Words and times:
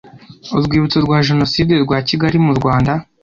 Urwibutso 0.57 0.97
rwa 1.05 1.17
Jenoside 1.27 1.73
rwa 1.83 1.97
Kigali 2.07 2.37
mu 2.45 2.53
Rwanda 2.59 2.91